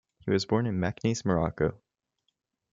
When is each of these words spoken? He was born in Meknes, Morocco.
He 0.25 0.31
was 0.31 0.47
born 0.47 0.65
in 0.65 0.79
Meknes, 0.79 1.23
Morocco. 1.25 1.79